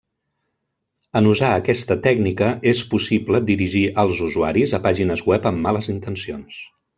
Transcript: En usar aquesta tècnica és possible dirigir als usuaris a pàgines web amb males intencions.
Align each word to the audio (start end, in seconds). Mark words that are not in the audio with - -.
En 1.19 1.27
usar 1.31 1.49
aquesta 1.57 1.97
tècnica 2.07 2.47
és 2.71 2.81
possible 2.93 3.43
dirigir 3.51 3.85
als 4.05 4.23
usuaris 4.29 4.75
a 4.79 4.81
pàgines 4.89 5.23
web 5.33 5.47
amb 5.53 5.63
males 5.69 5.93
intencions. 5.97 6.59